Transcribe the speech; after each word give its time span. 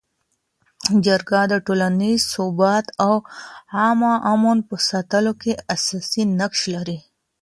جرګه 1.05 1.41
د 1.51 1.53
ټولنیز 1.65 2.21
ثبات 2.33 2.85
او 3.05 3.13
عامه 3.77 4.13
امن 4.33 4.57
په 4.69 4.75
ساتلو 4.89 5.31
کي 5.41 5.51
اساسي 5.75 6.23
نقش 6.39 6.61
لري. 6.75 6.97